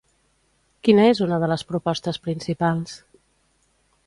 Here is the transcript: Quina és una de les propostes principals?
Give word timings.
Quina 0.87 1.05
és 1.09 1.21
una 1.25 1.39
de 1.43 1.49
les 1.53 1.67
propostes 1.73 2.21
principals? 2.25 2.97